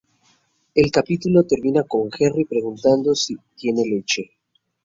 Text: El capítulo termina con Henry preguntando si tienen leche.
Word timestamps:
El 0.73 0.91
capítulo 0.91 1.43
termina 1.43 1.83
con 1.83 2.09
Henry 2.17 2.45
preguntando 2.45 3.13
si 3.13 3.35
tienen 3.55 3.87
leche. 3.87 4.31